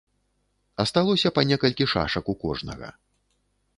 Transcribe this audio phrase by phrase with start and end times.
[0.83, 2.89] Асталося па некалькі шашак у кожнага.